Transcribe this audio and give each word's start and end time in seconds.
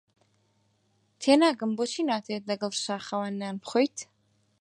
تێناگەم 1.21 1.71
بۆچی 1.77 2.07
ناتەوێت 2.09 2.43
لەگەڵ 2.49 2.73
شاخەوان 2.83 3.33
نان 3.41 3.55
بخۆیت. 3.61 3.97